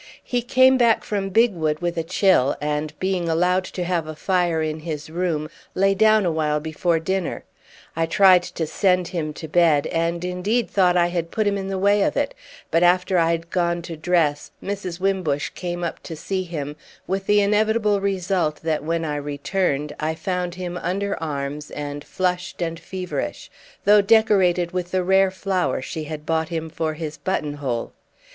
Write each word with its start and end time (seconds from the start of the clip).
He 0.23 0.41
came 0.41 0.79
back 0.79 1.03
from 1.03 1.29
Bigwood 1.29 1.77
with 1.77 1.95
a 1.95 2.01
chill 2.03 2.57
and, 2.59 2.91
being 2.97 3.29
allowed 3.29 3.63
to 3.65 3.83
have 3.83 4.07
a 4.07 4.15
fire 4.15 4.59
in 4.63 4.79
his 4.79 5.11
room, 5.11 5.47
lay 5.75 5.93
down 5.93 6.25
a 6.25 6.31
while 6.31 6.59
before 6.59 6.97
dinner. 6.97 7.43
I 7.95 8.07
tried 8.07 8.41
to 8.41 8.65
send 8.65 9.09
him 9.09 9.31
to 9.33 9.47
bed 9.47 9.85
and 9.85 10.25
indeed 10.25 10.71
thought 10.71 10.97
I 10.97 11.05
had 11.09 11.29
put 11.29 11.45
him 11.45 11.55
in 11.55 11.67
the 11.67 11.77
way 11.77 12.01
of 12.01 12.17
it; 12.17 12.33
but 12.71 12.81
after 12.81 13.19
I 13.19 13.29
had 13.29 13.51
gone 13.51 13.83
to 13.83 13.95
dress 13.95 14.49
Mrs. 14.63 14.99
Wimbush 14.99 15.49
came 15.49 15.83
up 15.83 16.01
to 16.01 16.15
see 16.15 16.41
him, 16.45 16.77
with 17.05 17.27
the 17.27 17.39
inevitable 17.39 18.01
result 18.01 18.55
that 18.63 18.83
when 18.83 19.05
I 19.05 19.17
returned 19.17 19.93
I 19.99 20.15
found 20.15 20.55
him 20.55 20.77
under 20.81 21.15
arms 21.21 21.69
and 21.69 22.03
flushed 22.03 22.59
and 22.59 22.79
feverish, 22.79 23.51
though 23.85 24.01
decorated 24.01 24.71
with 24.71 24.89
the 24.89 25.03
rare 25.03 25.29
flower 25.29 25.79
she 25.79 26.05
had 26.05 26.25
brought 26.25 26.49
him 26.49 26.71
for 26.71 26.95
his 26.95 27.17
button 27.19 27.53
hole. 27.53 27.93